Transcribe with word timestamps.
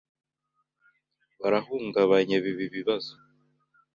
barahungabanye 1.39 2.33
biba 2.43 2.61
ibibazo 2.67 3.13